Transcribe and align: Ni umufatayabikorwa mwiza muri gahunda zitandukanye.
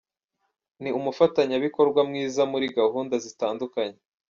Ni 0.81 0.89
umufatayabikorwa 0.99 1.99
mwiza 2.09 2.41
muri 2.51 2.65
gahunda 2.77 3.15
zitandukanye. 3.25 3.97